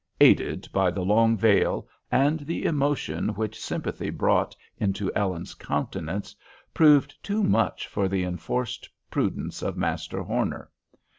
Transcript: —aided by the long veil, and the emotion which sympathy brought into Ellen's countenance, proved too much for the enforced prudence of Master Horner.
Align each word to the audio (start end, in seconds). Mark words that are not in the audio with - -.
—aided 0.19 0.67
by 0.73 0.89
the 0.89 1.05
long 1.05 1.37
veil, 1.37 1.87
and 2.11 2.39
the 2.39 2.65
emotion 2.65 3.29
which 3.35 3.61
sympathy 3.61 4.09
brought 4.09 4.55
into 4.79 5.13
Ellen's 5.13 5.53
countenance, 5.53 6.35
proved 6.73 7.13
too 7.23 7.43
much 7.43 7.85
for 7.87 8.07
the 8.07 8.23
enforced 8.23 8.89
prudence 9.11 9.61
of 9.61 9.77
Master 9.77 10.23
Horner. 10.23 10.71